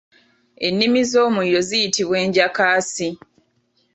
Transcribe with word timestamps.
Ennimi 0.67 1.01
z’omuliro 1.11 1.59
ziyitibwa 1.69 2.17
Enjakaasi. 2.25 3.07